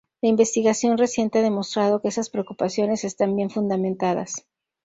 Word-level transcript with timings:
La 0.21 0.29
investigación 0.29 0.97
reciente 0.97 1.37
ha 1.37 1.41
demostrado 1.43 2.01
que 2.01 2.07
esas 2.07 2.31
preocupaciones 2.31 3.03
están 3.03 3.35
bien 3.35 3.51
fundamentadas. 3.51 4.47